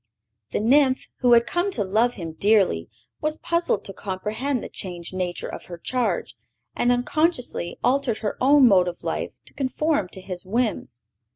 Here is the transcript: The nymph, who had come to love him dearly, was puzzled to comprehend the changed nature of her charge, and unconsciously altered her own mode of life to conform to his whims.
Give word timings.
The 0.49 0.59
nymph, 0.59 1.05
who 1.19 1.33
had 1.33 1.45
come 1.45 1.69
to 1.73 1.83
love 1.83 2.15
him 2.15 2.31
dearly, 2.33 2.89
was 3.21 3.37
puzzled 3.37 3.85
to 3.85 3.93
comprehend 3.93 4.63
the 4.63 4.67
changed 4.67 5.13
nature 5.13 5.47
of 5.47 5.65
her 5.65 5.77
charge, 5.77 6.35
and 6.75 6.91
unconsciously 6.91 7.77
altered 7.83 8.17
her 8.25 8.35
own 8.41 8.67
mode 8.67 8.87
of 8.87 9.03
life 9.03 9.29
to 9.45 9.53
conform 9.53 10.07
to 10.09 10.19
his 10.21 10.43
whims. 10.43 11.03